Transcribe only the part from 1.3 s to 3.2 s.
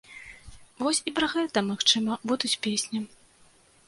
гэта, магчыма, будуць песні.